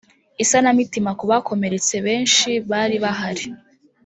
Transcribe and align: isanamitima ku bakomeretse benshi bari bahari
isanamitima 0.43 1.11
ku 1.19 1.23
bakomeretse 1.31 1.95
benshi 2.05 2.49
bari 2.69 2.95
bahari 3.03 3.45